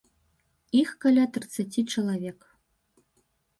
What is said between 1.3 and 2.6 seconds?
трыццаці чалавек.